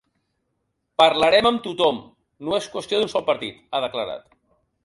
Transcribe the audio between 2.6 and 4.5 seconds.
és qüestió d’un sol partit, ha declarat.